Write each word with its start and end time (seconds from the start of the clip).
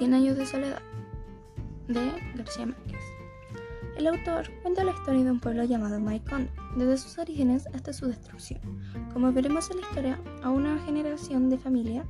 Cien 0.00 0.14
años 0.14 0.38
de 0.38 0.46
soledad 0.46 0.80
de 1.86 2.10
García 2.34 2.64
Márquez. 2.64 3.02
El 3.98 4.06
autor 4.06 4.50
cuenta 4.62 4.82
la 4.82 4.92
historia 4.92 5.24
de 5.24 5.30
un 5.30 5.40
pueblo 5.40 5.62
llamado 5.64 6.00
Maicón, 6.00 6.48
desde 6.74 6.96
sus 6.96 7.18
orígenes 7.18 7.66
hasta 7.74 7.92
su 7.92 8.06
destrucción. 8.06 8.60
Como 9.12 9.30
veremos 9.30 9.70
en 9.70 9.76
la 9.76 9.82
historia, 9.82 10.18
a 10.42 10.48
una 10.48 10.78
generación 10.86 11.50
de 11.50 11.58
familia 11.58 12.06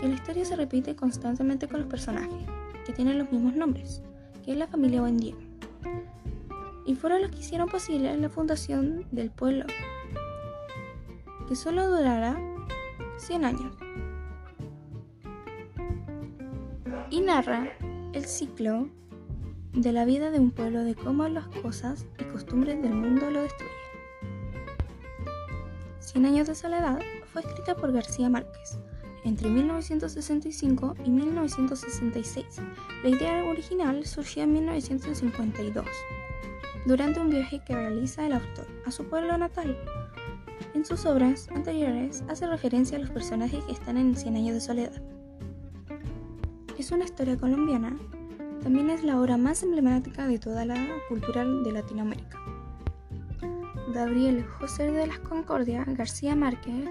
que 0.00 0.08
la 0.08 0.14
historia 0.14 0.46
se 0.46 0.56
repite 0.56 0.96
constantemente 0.96 1.68
con 1.68 1.80
los 1.80 1.90
personajes, 1.90 2.48
que 2.86 2.94
tienen 2.94 3.18
los 3.18 3.30
mismos 3.30 3.54
nombres, 3.54 4.00
que 4.42 4.52
es 4.52 4.56
la 4.56 4.66
familia 4.66 5.02
Buendía. 5.02 5.34
Y 6.86 6.94
fueron 6.94 7.20
los 7.20 7.32
que 7.32 7.40
hicieron 7.40 7.68
posible 7.68 8.16
la 8.16 8.30
fundación 8.30 9.04
del 9.10 9.30
pueblo, 9.30 9.66
que 11.46 11.54
solo 11.54 11.94
durará 11.94 12.40
100 13.18 13.44
años. 13.44 13.81
Narra 17.24 17.68
el 18.14 18.24
ciclo 18.24 18.88
de 19.72 19.92
la 19.92 20.04
vida 20.04 20.32
de 20.32 20.40
un 20.40 20.50
pueblo, 20.50 20.82
de 20.82 20.96
cómo 20.96 21.28
las 21.28 21.46
cosas 21.46 22.04
y 22.18 22.24
costumbres 22.24 22.82
del 22.82 22.94
mundo 22.94 23.30
lo 23.30 23.42
destruyen. 23.42 23.76
Cien 26.00 26.26
años 26.26 26.48
de 26.48 26.56
soledad 26.56 26.98
fue 27.32 27.42
escrita 27.42 27.76
por 27.76 27.92
García 27.92 28.28
Márquez 28.28 28.78
entre 29.24 29.48
1965 29.48 30.96
y 31.04 31.10
1966. 31.10 32.44
La 33.04 33.08
idea 33.08 33.44
original 33.44 34.04
surgió 34.04 34.42
en 34.42 34.54
1952, 34.54 35.86
durante 36.86 37.20
un 37.20 37.30
viaje 37.30 37.62
que 37.64 37.76
realiza 37.76 38.26
el 38.26 38.32
autor 38.32 38.66
a 38.84 38.90
su 38.90 39.04
pueblo 39.04 39.38
natal. 39.38 39.78
En 40.74 40.84
sus 40.84 41.06
obras 41.06 41.48
anteriores 41.54 42.24
hace 42.28 42.48
referencia 42.48 42.98
a 42.98 43.00
los 43.00 43.10
personajes 43.10 43.62
que 43.64 43.72
están 43.72 43.96
en 43.96 44.16
Cien 44.16 44.34
años 44.34 44.54
de 44.54 44.60
soledad. 44.60 45.21
Es 46.82 46.90
una 46.90 47.04
historia 47.04 47.36
colombiana 47.36 47.96
también 48.60 48.90
es 48.90 49.04
la 49.04 49.20
obra 49.20 49.36
más 49.36 49.62
emblemática 49.62 50.26
de 50.26 50.40
toda 50.40 50.64
la 50.64 50.74
cultura 51.08 51.44
de 51.44 51.70
Latinoamérica. 51.70 52.40
Gabriel 53.94 54.44
José 54.58 54.90
de 54.90 55.06
las 55.06 55.20
Concordia 55.20 55.84
García 55.86 56.34
Márquez, 56.34 56.90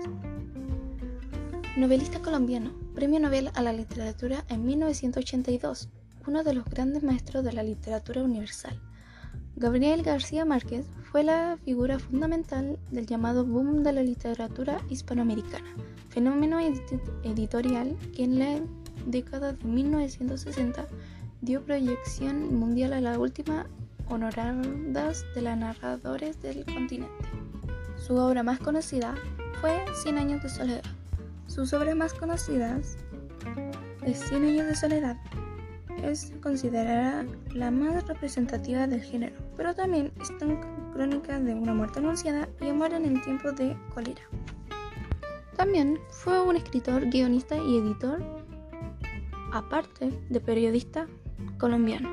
novelista 1.76 2.22
colombiano, 2.22 2.72
Premio 2.96 3.20
Nobel 3.20 3.52
a 3.54 3.62
la 3.62 3.74
Literatura 3.74 4.46
en 4.48 4.66
1982, 4.66 5.90
uno 6.26 6.46
de 6.46 6.54
los 6.54 6.64
grandes 6.64 7.04
maestros 7.04 7.44
de 7.44 7.52
la 7.52 7.64
literatura 7.64 8.24
universal. 8.24 8.80
Gabriel 9.58 10.04
García 10.04 10.46
Márquez 10.46 10.86
fue 11.12 11.26
la 11.26 11.58
figura 11.66 12.00
fundamental 12.00 12.80
del 12.92 13.08
llamado 13.08 13.44
boom 13.44 13.84
de 13.84 13.92
la 13.92 14.04
literatura 14.04 14.80
hispanoamericana, 14.90 15.76
fenómeno 16.08 16.60
editorial 17.26 17.98
que 18.16 18.24
en 18.24 18.40
década 19.06 19.54
de 19.54 19.64
1960 19.64 20.88
dio 21.42 21.62
proyección 21.64 22.54
mundial 22.56 22.94
a 22.94 23.02
la 23.02 23.18
última 23.18 23.66
honoradas 24.10 25.26
de 25.34 25.42
las 25.42 25.58
narradores 25.58 26.42
del 26.42 26.66
continente. 26.66 27.30
Su 27.96 28.16
obra 28.16 28.44
más 28.44 28.60
conocida 28.60 29.16
fue 29.60 29.84
Cien 30.02 30.18
años 30.18 30.44
de 30.44 30.50
soledad. 30.50 30.84
Sus 31.48 31.74
obras 31.74 31.96
más 31.96 32.14
conocidas 32.14 32.98
es 34.04 34.20
Cien 34.20 34.44
años 34.44 34.68
de 34.68 34.76
soledad. 34.76 35.18
Es 36.04 36.34
considerada 36.42 37.26
la 37.54 37.70
más 37.70 38.08
representativa 38.08 38.88
del 38.88 39.02
género, 39.02 39.36
pero 39.56 39.76
también 39.76 40.12
están 40.20 40.60
crónicas 40.94 41.44
de 41.44 41.54
una 41.54 41.74
muerte 41.74 42.00
anunciada 42.00 42.50
y 42.60 42.70
amor 42.70 42.94
en 42.94 43.06
el 43.06 43.22
tiempo 43.22 43.52
de 43.52 43.78
cólera. 43.94 44.22
También 45.56 46.00
fue 46.10 46.42
un 46.42 46.56
escritor, 46.56 47.06
guionista 47.10 47.56
y 47.56 47.78
editor, 47.78 48.20
aparte 49.52 50.12
de 50.30 50.40
periodista 50.40 51.08
colombiano. 51.58 52.10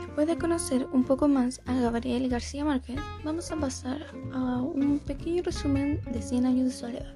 Después 0.00 0.26
de 0.26 0.38
conocer 0.38 0.86
un 0.92 1.04
poco 1.04 1.28
más 1.28 1.60
a 1.66 1.74
Gabriel 1.74 2.28
García 2.28 2.64
Márquez, 2.64 2.98
vamos 3.24 3.50
a 3.52 3.56
pasar 3.56 4.06
a 4.32 4.60
un 4.60 4.98
pequeño 4.98 5.42
resumen 5.42 6.00
de 6.10 6.20
100 6.20 6.46
años 6.46 6.64
de 6.66 6.72
soledad. 6.72 7.14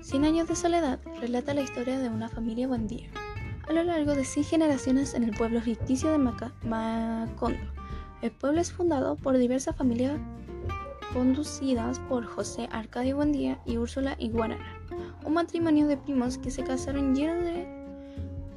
100 0.00 0.24
años 0.24 0.48
de 0.48 0.56
soledad 0.56 1.00
relata 1.20 1.54
la 1.54 1.62
historia 1.62 1.98
de 1.98 2.08
una 2.08 2.28
familia 2.28 2.68
día 2.68 3.08
a 3.68 3.72
lo 3.72 3.82
largo 3.84 4.14
de 4.14 4.24
100 4.24 4.44
generaciones 4.44 5.14
en 5.14 5.24
el 5.24 5.30
pueblo 5.30 5.60
ficticio 5.60 6.10
de 6.10 6.18
Macondo. 6.18 7.58
El 8.20 8.30
pueblo 8.32 8.60
es 8.60 8.72
fundado 8.72 9.16
por 9.16 9.38
diversas 9.38 9.76
familias 9.76 10.18
conducidas 11.12 11.98
por 12.00 12.24
José 12.24 12.68
Arcadio 12.72 13.16
Buendía 13.16 13.60
y 13.66 13.76
Úrsula 13.76 14.16
Iguanara, 14.18 14.80
un 15.24 15.34
matrimonio 15.34 15.86
de 15.86 15.96
primos 15.96 16.38
que 16.38 16.50
se 16.50 16.64
casaron 16.64 17.14
llenos 17.14 17.44
de 17.44 17.66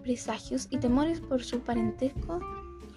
presagios 0.04 0.68
y 0.70 0.78
temores 0.78 1.20
por 1.20 1.44
su 1.44 1.60
parentesco 1.60 2.40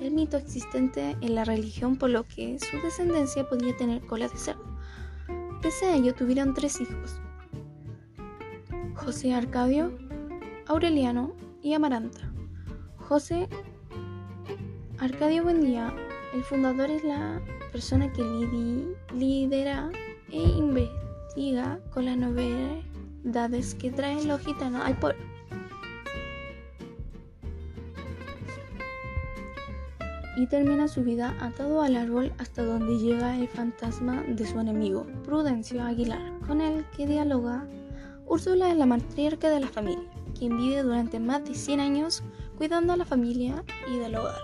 el 0.00 0.12
mito 0.12 0.36
existente 0.36 1.16
en 1.20 1.34
la 1.34 1.44
religión 1.44 1.96
por 1.96 2.10
lo 2.10 2.24
que 2.24 2.58
su 2.58 2.76
descendencia 2.82 3.48
podía 3.48 3.76
tener 3.76 4.00
cola 4.02 4.28
de 4.28 4.36
cerdo. 4.36 4.64
Pese 5.60 5.86
a 5.86 5.96
ello 5.96 6.14
tuvieron 6.14 6.54
tres 6.54 6.80
hijos, 6.80 7.20
José 8.94 9.34
Arcadio, 9.34 9.90
Aureliano 10.66 11.34
y 11.62 11.74
Amaranta. 11.74 12.32
José 12.96 13.48
Arcadio 14.98 15.42
Buendía, 15.42 15.92
el 16.32 16.44
fundador 16.44 16.90
es 16.90 17.02
la 17.02 17.40
persona 17.72 18.12
que 18.12 18.22
lidera 19.14 19.90
e 20.30 20.42
investiga 20.42 21.80
con 21.90 22.04
las 22.04 22.16
novedades 22.16 22.84
que 23.78 23.90
trae 23.90 24.24
los 24.24 24.40
gitanos 24.40 24.82
al 24.84 24.98
pueblo. 24.98 25.28
y 30.38 30.46
termina 30.46 30.86
su 30.86 31.02
vida 31.02 31.36
atado 31.40 31.82
al 31.82 31.96
árbol 31.96 32.32
hasta 32.38 32.62
donde 32.62 32.96
llega 32.96 33.36
el 33.36 33.48
fantasma 33.48 34.22
de 34.22 34.46
su 34.46 34.60
enemigo, 34.60 35.04
Prudencio 35.24 35.82
Aguilar, 35.82 36.38
con 36.46 36.60
el 36.60 36.84
que 36.96 37.08
dialoga. 37.08 37.66
Úrsula 38.24 38.70
es 38.70 38.76
la 38.76 38.86
matriarca 38.86 39.50
de 39.50 39.58
la 39.58 39.66
familia, 39.66 40.08
quien 40.38 40.56
vive 40.56 40.84
durante 40.84 41.18
más 41.18 41.44
de 41.44 41.56
100 41.56 41.80
años 41.80 42.22
cuidando 42.56 42.92
a 42.92 42.96
la 42.96 43.04
familia 43.04 43.64
y 43.92 43.98
del 43.98 44.14
hogar. 44.14 44.40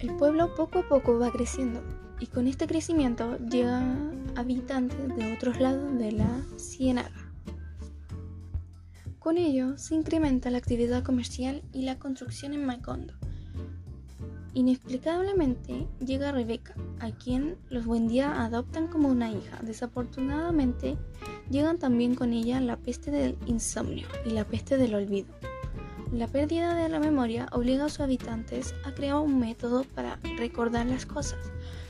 El 0.00 0.16
pueblo 0.16 0.56
poco 0.56 0.80
a 0.80 0.88
poco 0.88 1.16
va 1.16 1.30
creciendo 1.30 1.80
y 2.18 2.26
con 2.26 2.48
este 2.48 2.66
crecimiento 2.66 3.38
llegan 3.38 4.19
habitantes 4.36 5.16
de 5.16 5.32
otros 5.32 5.60
lados 5.60 5.98
de 5.98 6.12
la 6.12 6.42
ciénaga. 6.56 7.32
Con 9.18 9.36
ello 9.36 9.76
se 9.76 9.94
incrementa 9.94 10.50
la 10.50 10.58
actividad 10.58 11.02
comercial 11.02 11.62
y 11.72 11.82
la 11.82 11.98
construcción 11.98 12.54
en 12.54 12.64
Macondo 12.64 13.14
Inexplicablemente 14.52 15.86
llega 16.04 16.32
Rebeca, 16.32 16.74
a 16.98 17.12
quien 17.12 17.56
los 17.68 17.86
Buendía 17.86 18.42
adoptan 18.42 18.88
como 18.88 19.08
una 19.08 19.30
hija. 19.30 19.58
Desafortunadamente 19.62 20.96
llegan 21.50 21.78
también 21.78 22.16
con 22.16 22.32
ella 22.32 22.60
la 22.60 22.76
peste 22.76 23.12
del 23.12 23.38
insomnio 23.46 24.08
y 24.26 24.30
la 24.30 24.44
peste 24.44 24.76
del 24.76 24.96
olvido. 24.96 25.28
La 26.12 26.26
pérdida 26.26 26.74
de 26.74 26.88
la 26.88 26.98
memoria 26.98 27.48
obliga 27.52 27.84
a 27.84 27.88
sus 27.88 28.00
habitantes 28.00 28.74
a 28.84 28.92
crear 28.92 29.16
un 29.16 29.38
método 29.38 29.84
para 29.84 30.18
recordar 30.36 30.86
las 30.86 31.06
cosas 31.06 31.38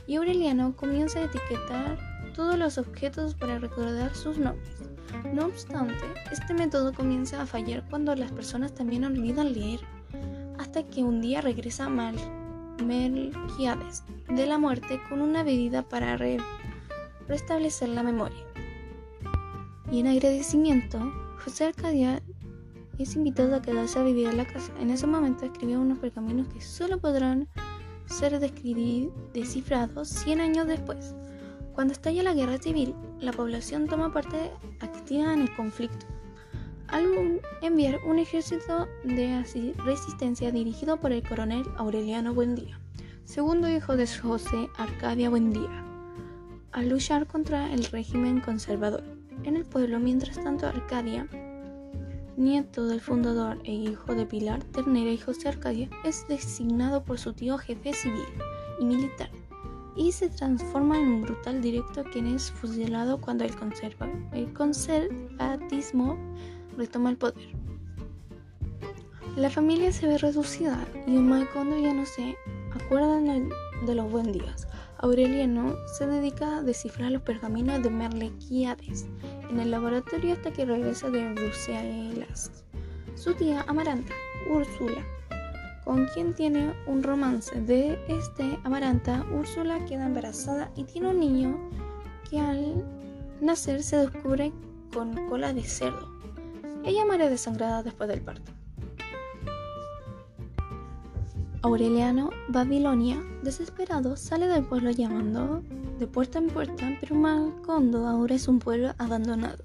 y 0.05 0.17
Aureliano 0.17 0.75
comienza 0.75 1.17
a 1.17 1.23
etiquetar 1.23 1.97
todos 2.33 2.57
los 2.57 2.77
objetos 2.77 3.35
para 3.35 3.59
recordar 3.59 4.15
sus 4.15 4.37
nombres. 4.37 4.75
No 5.33 5.45
obstante, 5.45 6.03
este 6.31 6.53
método 6.53 6.93
comienza 6.93 7.41
a 7.41 7.45
fallar 7.45 7.83
cuando 7.89 8.15
las 8.15 8.31
personas 8.31 8.73
también 8.73 9.03
olvidan 9.03 9.53
leer, 9.53 9.81
hasta 10.57 10.83
que 10.83 11.03
un 11.03 11.21
día 11.21 11.41
regresa 11.41 11.89
mal 11.89 12.15
Melquiades 12.85 14.03
de 14.27 14.45
la 14.45 14.57
muerte 14.57 14.99
con 15.07 15.21
una 15.21 15.43
bebida 15.43 15.83
para 15.83 16.17
restablecer 17.27 17.89
la 17.89 18.03
memoria. 18.03 18.43
Y 19.91 19.99
en 19.99 20.07
agradecimiento, 20.07 20.99
José 21.43 21.65
Arcadia 21.65 22.21
es 22.97 23.15
invitado 23.15 23.55
a 23.55 23.61
quedarse 23.61 23.99
a 23.99 24.03
vivir 24.03 24.29
en 24.29 24.37
la 24.37 24.45
casa. 24.45 24.71
En 24.79 24.89
ese 24.89 25.05
momento 25.05 25.45
escribió 25.45 25.79
unos 25.79 25.99
pergaminos 25.99 26.47
que 26.47 26.61
solo 26.61 26.99
podrán 26.99 27.47
ser 28.05 28.39
descifrados 28.39 30.09
100 30.09 30.41
años 30.41 30.67
después. 30.67 31.13
Cuando 31.73 31.93
estalla 31.93 32.23
la 32.23 32.33
guerra 32.33 32.57
civil, 32.57 32.95
la 33.19 33.31
población 33.31 33.87
toma 33.87 34.11
parte 34.11 34.51
activa 34.81 35.33
en 35.33 35.41
el 35.41 35.55
conflicto 35.55 36.05
al 36.91 37.41
enviar 37.61 37.99
un 38.05 38.19
ejército 38.19 38.87
de 39.05 39.43
resistencia 39.85 40.51
dirigido 40.51 40.97
por 40.97 41.13
el 41.13 41.23
coronel 41.23 41.63
Aureliano 41.77 42.33
Buendía, 42.33 42.79
segundo 43.23 43.69
hijo 43.69 43.95
de 43.95 44.05
José 44.05 44.69
Arcadia 44.77 45.29
Buendía, 45.29 45.85
a 46.73 46.81
luchar 46.83 47.27
contra 47.27 47.73
el 47.73 47.85
régimen 47.85 48.41
conservador. 48.41 49.03
En 49.43 49.55
el 49.55 49.63
pueblo, 49.63 49.99
mientras 49.99 50.43
tanto, 50.43 50.67
Arcadia, 50.67 51.27
nieto 52.35 52.85
del 52.85 52.99
fundador 52.99 53.59
e 53.63 53.71
hijo 53.71 54.13
de 54.13 54.25
Pilar 54.25 54.61
Ternera 54.65 55.11
y 55.11 55.17
José 55.17 55.47
Arcadia, 55.47 55.89
es 56.03 56.27
designado 56.27 57.03
por 57.03 57.19
su 57.19 57.31
tío 57.31 57.57
jefe 57.57 57.93
civil 57.93 58.25
y 58.81 58.85
militar 58.85 59.29
y 59.95 60.11
se 60.11 60.29
transforma 60.29 60.97
en 60.97 61.07
un 61.07 61.21
brutal 61.23 61.61
directo 61.61 62.03
quien 62.03 62.27
es 62.27 62.51
fusilado 62.51 63.19
cuando 63.19 63.43
el, 63.43 63.55
conserva 63.55 64.09
el 64.33 64.53
conservatismo 64.53 66.17
retoma 66.77 67.09
el 67.09 67.17
poder. 67.17 67.55
La 69.35 69.49
familia 69.49 69.91
se 69.91 70.07
ve 70.07 70.17
reducida 70.17 70.85
y 71.07 71.15
en 71.15 71.27
Maecondo 71.27 71.79
ya 71.79 71.93
no 71.93 72.05
se 72.05 72.35
acuerdan 72.73 73.49
de 73.85 73.95
los 73.95 74.11
buen 74.11 74.31
días. 74.31 74.67
Aureliano 74.97 75.75
se 75.97 76.05
dedica 76.05 76.57
a 76.57 76.61
descifrar 76.61 77.11
los 77.11 77.21
pergaminos 77.23 77.81
de 77.81 77.89
Merlequiades 77.89 79.07
en 79.49 79.59
el 79.59 79.71
laboratorio 79.71 80.33
hasta 80.33 80.51
que 80.51 80.65
regresa 80.65 81.09
de 81.09 81.33
Bruselas. 81.33 82.63
Su 83.15 83.33
tía 83.33 83.63
Amaranta, 83.67 84.13
Úrsula, 84.49 85.03
con 85.83 86.05
quien 86.07 86.33
tiene 86.33 86.73
un 86.87 87.03
romance 87.03 87.59
de 87.61 87.99
este 88.07 88.59
Amaranta, 88.63 89.25
Úrsula 89.31 89.83
queda 89.85 90.05
embarazada 90.05 90.71
y 90.75 90.83
tiene 90.83 91.09
un 91.09 91.19
niño 91.19 91.57
que 92.29 92.39
al 92.39 92.85
nacer 93.41 93.83
se 93.83 93.97
descubre 93.97 94.51
con 94.93 95.27
cola 95.27 95.53
de 95.53 95.63
cerdo. 95.63 96.09
Ella 96.83 97.05
muere 97.05 97.29
desangrada 97.29 97.83
después 97.83 98.09
del 98.09 98.21
parto. 98.21 98.51
Aureliano, 101.63 102.31
Babilonia, 102.47 103.21
desesperado, 103.43 104.17
sale 104.17 104.47
del 104.47 104.63
pueblo 104.63 104.89
llamando 104.89 105.61
de 105.99 106.07
puerta 106.07 106.39
en 106.39 106.47
puerta, 106.47 106.97
pero 106.99 107.15
Macondo 107.15 108.07
ahora 108.07 108.33
es 108.33 108.47
un 108.47 108.57
pueblo 108.57 108.95
abandonado 108.97 109.63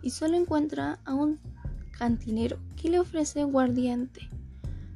y 0.00 0.10
solo 0.10 0.36
encuentra 0.36 0.98
a 1.04 1.12
un 1.12 1.38
cantinero 1.98 2.56
que 2.76 2.88
le 2.88 2.98
ofrece 2.98 3.44
guardiente. 3.44 4.30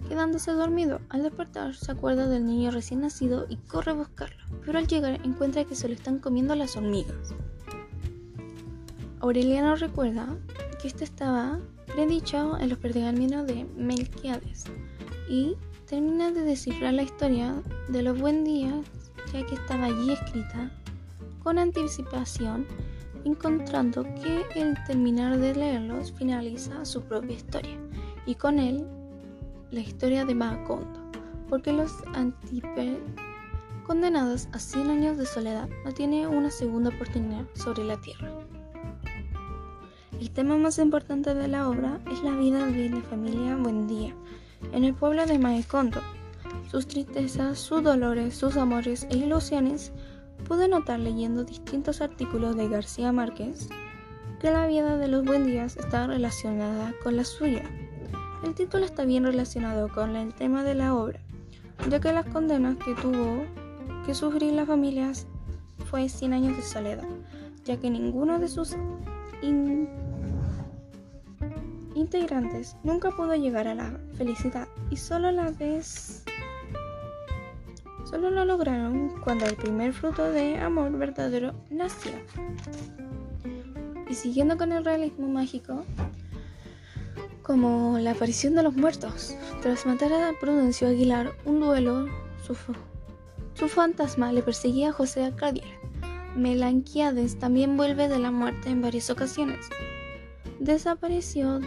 Quedándose 0.06 0.52
dormido, 0.52 1.00
al 1.08 1.22
despertar 1.22 1.74
se 1.74 1.92
acuerda 1.92 2.26
del 2.28 2.46
niño 2.46 2.70
recién 2.70 3.00
nacido 3.00 3.46
y 3.48 3.56
corre 3.56 3.90
a 3.90 3.94
buscarlo, 3.94 4.42
pero 4.64 4.78
al 4.78 4.86
llegar 4.86 5.20
encuentra 5.24 5.64
que 5.64 5.74
se 5.74 5.88
lo 5.88 5.94
están 5.94 6.18
comiendo 6.18 6.54
las 6.54 6.76
hormigas. 6.76 7.34
Aureliano 9.20 9.74
recuerda 9.74 10.36
que 10.80 10.88
esto 10.88 11.04
estaba 11.04 11.58
predicho 11.86 12.56
en 12.58 12.68
los 12.68 12.78
pergaminos 12.78 13.46
de 13.46 13.66
Melquiades 13.76 14.64
y 15.28 15.56
termina 15.86 16.30
de 16.30 16.42
descifrar 16.42 16.94
la 16.94 17.02
historia 17.02 17.54
de 17.88 18.02
los 18.02 18.18
buen 18.18 18.44
días, 18.44 18.86
ya 19.32 19.44
que 19.44 19.54
estaba 19.54 19.86
allí 19.86 20.12
escrita 20.12 20.70
con 21.42 21.58
anticipación, 21.58 22.66
encontrando 23.24 24.04
que 24.04 24.44
el 24.54 24.74
terminar 24.86 25.38
de 25.38 25.54
leerlos 25.54 26.12
finaliza 26.12 26.84
su 26.84 27.02
propia 27.02 27.36
historia 27.36 27.76
y 28.26 28.34
con 28.34 28.58
él 28.58 28.86
la 29.70 29.80
historia 29.80 30.24
de 30.24 30.34
Macondo, 30.34 31.10
porque 31.48 31.72
los 31.72 31.92
antiper 32.14 32.98
condenados 33.86 34.48
a 34.52 34.58
100 34.58 34.90
años 34.90 35.18
de 35.18 35.26
soledad 35.26 35.68
no 35.84 35.92
tienen 35.92 36.26
una 36.26 36.50
segunda 36.50 36.90
oportunidad 36.90 37.44
sobre 37.54 37.84
la 37.84 38.00
tierra. 38.00 38.30
El 40.20 40.30
tema 40.30 40.56
más 40.56 40.78
importante 40.78 41.34
de 41.34 41.48
la 41.48 41.68
obra 41.68 42.00
es 42.10 42.22
la 42.22 42.32
vida 42.32 42.66
de 42.66 42.90
la 42.90 43.00
familia 43.02 43.56
Buendía, 43.56 44.14
en 44.72 44.84
el 44.84 44.94
pueblo 44.94 45.24
de 45.26 45.38
Maecondo. 45.38 46.00
Sus 46.70 46.86
tristezas, 46.86 47.58
sus 47.58 47.82
dolores, 47.82 48.34
sus 48.36 48.56
amores 48.56 49.06
e 49.10 49.16
ilusiones, 49.16 49.92
pude 50.46 50.68
notar 50.68 50.98
leyendo 50.98 51.44
distintos 51.44 52.00
artículos 52.00 52.56
de 52.56 52.68
García 52.68 53.12
Márquez 53.12 53.68
que 54.40 54.50
la 54.50 54.66
vida 54.66 54.96
de 54.96 55.08
los 55.08 55.24
Buendías 55.24 55.76
está 55.76 56.06
relacionada 56.06 56.94
con 57.02 57.16
la 57.16 57.24
suya. 57.24 57.64
El 58.44 58.54
título 58.54 58.84
está 58.84 59.04
bien 59.04 59.24
relacionado 59.24 59.88
con 59.88 60.14
el 60.14 60.32
tema 60.32 60.62
de 60.62 60.74
la 60.74 60.94
obra, 60.94 61.18
ya 61.90 61.98
que 62.00 62.12
las 62.12 62.26
condenas 62.26 62.76
que 62.76 62.94
tuvo 62.94 63.44
que 64.06 64.14
sufrir 64.14 64.52
las 64.52 64.68
familias 64.68 65.26
fue 65.90 66.08
100 66.08 66.32
años 66.32 66.56
de 66.56 66.62
soledad, 66.62 67.08
ya 67.64 67.78
que 67.78 67.90
ninguno 67.90 68.38
de 68.38 68.48
sus 68.48 68.76
integrantes 71.94 72.76
nunca 72.84 73.10
pudo 73.10 73.34
llegar 73.34 73.66
a 73.66 73.74
la 73.74 73.98
felicidad 74.16 74.68
y 74.90 74.96
solo 74.96 75.32
la 75.32 75.50
vez 75.50 76.24
solo 78.08 78.30
lo 78.30 78.44
lograron 78.44 79.20
cuando 79.22 79.46
el 79.46 79.56
primer 79.56 79.92
fruto 79.92 80.30
de 80.30 80.58
amor 80.58 80.92
verdadero 80.92 81.54
nació. 81.70 82.12
Y 84.08 84.14
siguiendo 84.14 84.56
con 84.56 84.72
el 84.72 84.84
realismo 84.84 85.28
mágico, 85.28 85.84
como 87.48 87.98
la 87.98 88.10
aparición 88.10 88.54
de 88.54 88.62
los 88.62 88.76
muertos, 88.76 89.34
tras 89.62 89.86
matar 89.86 90.12
a 90.12 90.38
Prudencio 90.38 90.86
Aguilar, 90.86 91.32
un 91.46 91.60
duelo, 91.60 92.06
su, 92.46 92.54
su 93.54 93.68
fantasma 93.68 94.34
le 94.34 94.42
perseguía 94.42 94.90
a 94.90 94.92
José 94.92 95.24
Arcadier. 95.24 95.64
Melanquiades 96.36 97.38
también 97.38 97.78
vuelve 97.78 98.06
de 98.06 98.18
la 98.18 98.30
muerte 98.30 98.68
en 98.68 98.82
varias 98.82 99.08
ocasiones. 99.08 99.66
Desapareció 100.60 101.60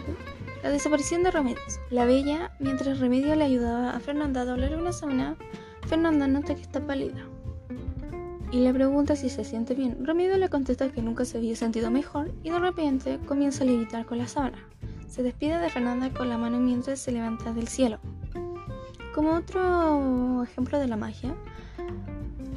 la 0.62 0.70
desaparición 0.70 1.24
de 1.24 1.32
Remedios. 1.32 1.80
La 1.90 2.04
bella, 2.04 2.52
mientras 2.60 3.00
Remedio 3.00 3.34
le 3.34 3.42
ayudaba 3.42 3.90
a 3.90 3.98
Fernanda 3.98 4.42
a 4.42 4.44
doblar 4.44 4.76
una 4.76 4.92
sábana, 4.92 5.36
Fernanda 5.88 6.28
nota 6.28 6.54
que 6.54 6.62
está 6.62 6.86
pálida 6.86 7.26
y 8.52 8.58
le 8.58 8.72
pregunta 8.72 9.16
si 9.16 9.30
se 9.30 9.42
siente 9.42 9.74
bien. 9.74 10.06
Remedio 10.06 10.36
le 10.36 10.48
contesta 10.48 10.92
que 10.92 11.02
nunca 11.02 11.24
se 11.24 11.38
había 11.38 11.56
sentido 11.56 11.90
mejor 11.90 12.30
y 12.44 12.50
de 12.50 12.58
repente 12.60 13.18
comienza 13.26 13.64
a 13.64 13.66
levitar 13.66 14.06
con 14.06 14.18
la 14.18 14.28
sábana. 14.28 14.68
Se 15.12 15.22
despide 15.22 15.58
de 15.58 15.68
Fernanda 15.68 16.08
con 16.08 16.30
la 16.30 16.38
mano 16.38 16.58
mientras 16.58 16.98
se 16.98 17.12
levanta 17.12 17.52
del 17.52 17.68
cielo. 17.68 17.98
Como 19.14 19.34
otro 19.34 20.42
ejemplo 20.42 20.78
de 20.78 20.88
la 20.88 20.96
magia, 20.96 21.34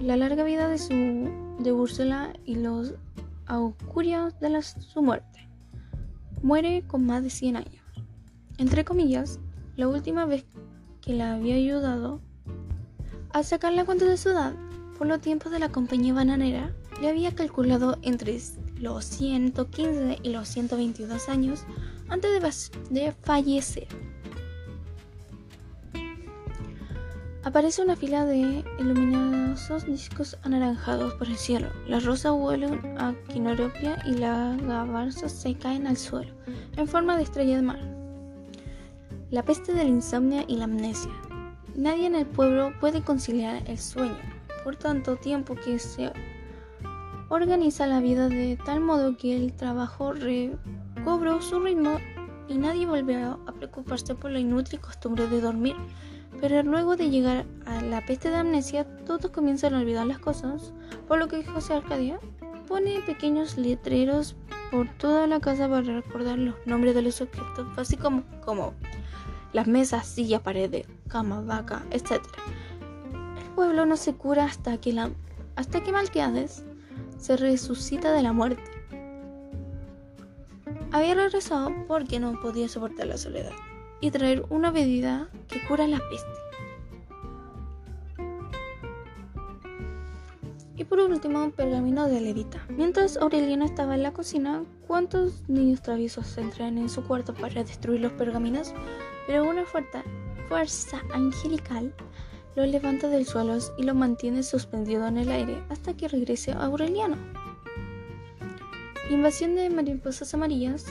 la 0.01 0.15
larga 0.15 0.45
vida 0.45 0.69
de, 0.69 0.77
su, 0.77 0.93
de 1.59 1.73
Úrsula 1.73 2.31
y 2.45 2.55
los 2.55 2.93
augurios 3.45 4.39
de 4.39 4.61
su 4.61 5.01
muerte. 5.01 5.49
Muere 6.43 6.83
con 6.87 7.05
más 7.05 7.23
de 7.23 7.29
100 7.29 7.57
años. 7.57 7.83
Entre 8.57 8.85
comillas, 8.85 9.37
la 9.75 9.89
última 9.89 10.25
vez 10.25 10.45
que 11.01 11.13
la 11.13 11.33
había 11.33 11.55
ayudado 11.55 12.21
a 13.33 13.43
sacar 13.43 13.73
la 13.73 13.83
cuenta 13.83 14.05
de 14.05 14.15
su 14.15 14.29
edad 14.29 14.53
por 14.97 15.07
los 15.07 15.19
tiempos 15.19 15.51
de 15.51 15.59
la 15.59 15.73
compañía 15.73 16.13
bananera, 16.13 16.73
le 17.01 17.09
había 17.09 17.35
calculado 17.35 17.97
entre 18.01 18.39
los 18.79 19.03
115 19.03 20.19
y 20.23 20.29
los 20.29 20.47
122 20.47 21.27
años 21.27 21.65
antes 22.09 22.61
de, 22.89 23.11
fallecer. 23.11 23.87
Aparece 27.43 27.83
una 27.83 27.95
fila 27.95 28.25
de 28.25 28.63
luminosos 28.79 29.85
discos 29.85 30.37
anaranjados 30.41 31.13
por 31.13 31.27
el 31.27 31.37
cielo. 31.37 31.69
Las 31.87 32.03
rosas 32.03 32.33
vuelan 32.33 32.79
a 32.97 33.13
Quinoropia 33.31 34.01
y 34.05 34.15
la 34.15 34.57
gabarza 34.61 35.29
se 35.29 35.53
caen 35.53 35.85
al 35.85 35.97
suelo, 35.97 36.33
en 36.75 36.87
forma 36.87 37.15
de 37.17 37.23
estrella 37.23 37.57
de 37.57 37.61
mar. 37.61 37.79
La 39.29 39.43
peste 39.43 39.73
del 39.73 39.89
insomnio 39.89 40.43
y 40.47 40.57
la 40.57 40.63
amnesia. 40.63 41.11
Nadie 41.75 42.07
en 42.07 42.15
el 42.15 42.25
pueblo 42.25 42.71
puede 42.79 43.03
conciliar 43.03 43.61
el 43.69 43.77
sueño, 43.77 44.17
por 44.63 44.75
tanto 44.75 45.17
tiempo 45.17 45.55
que 45.55 45.77
se 45.77 46.11
organiza 47.29 47.85
la 47.85 47.99
vida 47.99 48.27
de 48.27 48.57
tal 48.65 48.79
modo 48.79 49.17
que 49.17 49.35
el 49.35 49.53
trabajo 49.53 50.13
recobró 51.05 51.39
su 51.39 51.59
ritmo 51.59 51.99
y 52.47 52.57
nadie 52.57 52.87
volvió 52.87 53.39
a 53.45 53.51
preocuparse 53.51 54.15
por 54.15 54.31
la 54.31 54.39
inútil 54.39 54.79
costumbre 54.79 55.27
de 55.27 55.39
dormir. 55.39 55.75
Pero 56.41 56.63
luego 56.63 56.95
de 56.95 57.11
llegar 57.11 57.45
a 57.67 57.79
la 57.81 58.03
peste 58.03 58.31
de 58.31 58.37
amnesia, 58.37 58.85
todos 59.05 59.29
comienzan 59.29 59.75
a 59.75 59.81
olvidar 59.81 60.07
las 60.07 60.17
cosas, 60.17 60.73
por 61.07 61.19
lo 61.19 61.27
que 61.27 61.45
José 61.45 61.75
Arcadia 61.75 62.19
pone 62.67 63.01
pequeños 63.01 63.55
letreros 63.55 64.35
por 64.71 64.89
toda 64.97 65.27
la 65.27 65.39
casa 65.39 65.69
para 65.69 65.83
recordar 65.83 66.39
los 66.39 66.55
nombres 66.65 66.95
de 66.95 67.03
los 67.03 67.21
objetos, 67.21 67.67
así 67.77 67.97
como, 67.97 68.23
como 68.43 68.73
las 69.53 69.67
mesas, 69.67 70.07
sillas, 70.07 70.41
paredes, 70.41 70.87
cama, 71.07 71.41
vaca, 71.41 71.85
etc. 71.91 72.13
El 73.37 73.53
pueblo 73.53 73.85
no 73.85 73.95
se 73.95 74.15
cura 74.15 74.45
hasta 74.45 74.79
que, 74.79 74.91
la, 74.91 75.11
hasta 75.55 75.83
que 75.83 75.93
se 77.19 77.37
resucita 77.37 78.11
de 78.11 78.23
la 78.23 78.33
muerte. 78.33 78.74
Había 80.91 81.15
regresado 81.15 81.71
porque 81.87 82.19
no 82.19 82.39
podía 82.39 82.67
soportar 82.69 83.07
la 83.07 83.17
soledad 83.17 83.51
y 83.99 84.11
traer 84.11 84.45
una 84.49 84.71
bebida 84.71 85.29
que 85.47 85.65
cura 85.67 85.87
la 85.87 85.99
peste. 86.09 86.45
Y 90.77 90.83
por 90.83 90.99
último, 90.99 91.51
pergamino 91.51 92.07
de 92.07 92.19
Levita. 92.19 92.65
Mientras 92.69 93.15
Aureliano 93.17 93.63
estaba 93.63 93.95
en 93.95 94.03
la 94.03 94.11
cocina, 94.11 94.63
¿cuántos 94.87 95.47
niños 95.47 95.81
traviesos 95.81 96.37
entran 96.37 96.77
en 96.77 96.89
su 96.89 97.03
cuarto 97.05 97.33
para 97.33 97.63
destruir 97.63 98.01
los 98.01 98.11
pergaminos? 98.13 98.73
Pero 99.25 99.49
una 99.49 99.65
fuerza, 99.65 100.03
fuerza 100.49 101.01
angelical 101.13 101.93
lo 102.55 102.65
levanta 102.65 103.07
del 103.07 103.25
suelo 103.25 103.57
y 103.77 103.83
lo 103.83 103.95
mantiene 103.95 104.43
suspendido 104.43 105.07
en 105.07 105.17
el 105.17 105.29
aire 105.29 105.63
hasta 105.69 105.95
que 105.95 106.07
regrese 106.07 106.51
Aureliano. 106.51 107.44
Invasión 109.09 109.55
de 109.55 109.69
mariposas 109.69 110.33
amarillas 110.33 110.85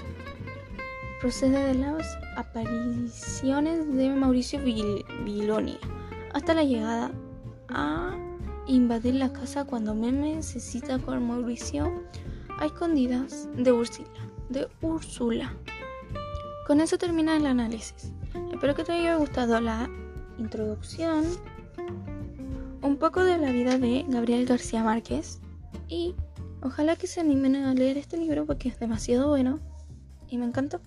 procede 1.21 1.65
de 1.65 1.75
las 1.75 2.19
apariciones 2.37 3.93
de 3.93 4.11
Mauricio 4.11 4.61
Viloni 4.61 5.79
hasta 6.33 6.55
la 6.55 6.63
llegada 6.63 7.11
a 7.69 8.17
invadir 8.69 9.17
la 9.17 9.33
casa 9.33 9.65
cuando 9.65 9.95
Meme 9.95 10.43
se 10.43 10.61
cita 10.61 10.99
con 10.99 11.27
Mauricio 11.27 12.05
a 12.59 12.67
escondidas 12.67 13.49
de 13.57 13.73
Úrsula. 13.73 14.09
De 14.49 14.69
Úrsula. 14.81 15.53
Con 16.67 16.81
eso 16.81 16.97
termina 16.99 17.37
el 17.37 17.47
análisis. 17.47 18.13
Espero 18.53 18.75
que 18.75 18.85
te 18.85 18.93
haya 18.93 19.17
gustado 19.17 19.61
la 19.61 19.91
introducción, 20.39 21.25
un 22.81 22.97
poco 22.97 23.25
de 23.25 23.39
la 23.39 23.51
vida 23.51 23.77
de 23.79 24.05
Gabriel 24.09 24.47
García 24.47 24.85
Márquez 24.85 25.41
y 25.89 26.15
ojalá 26.65 26.97
que 26.97 27.07
se 27.07 27.21
animen 27.21 27.57
a 27.57 27.75
leer 27.75 27.99
este 27.99 28.17
libro 28.17 28.47
porque 28.47 28.69
es 28.69 28.81
demasiado 28.81 29.29
bueno 29.29 29.61
y 30.29 30.39
me 30.39 30.47
encantó. 30.47 30.81